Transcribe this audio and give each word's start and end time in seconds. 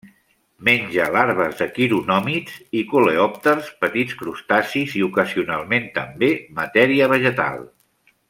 Menja 0.67 1.03
larves 1.15 1.59
de 1.59 1.67
quironòmids 1.75 2.55
i 2.79 2.81
coleòpters, 2.93 3.69
petits 3.83 4.17
crustacis 4.23 4.97
i, 5.03 5.05
ocasionalment 5.09 5.87
també, 5.99 6.31
matèria 6.63 7.11
vegetal. 7.17 7.63